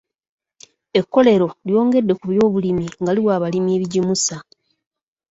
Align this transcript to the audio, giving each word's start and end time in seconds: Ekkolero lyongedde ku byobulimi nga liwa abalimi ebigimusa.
Ekkolero 0.99 1.47
lyongedde 1.67 2.13
ku 2.19 2.25
byobulimi 2.31 2.85
nga 3.01 3.11
liwa 3.15 3.31
abalimi 3.37 3.69
ebigimusa. 3.77 4.35